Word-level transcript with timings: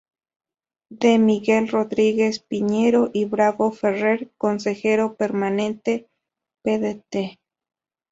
D. 0.89 1.19
Miguel 1.19 1.67
Rodríguez-Piñero 1.67 3.11
y 3.13 3.25
Bravo-Ferrer: 3.25 4.31
consejero 4.35 5.15
Permanente-Pdte. 5.15 7.39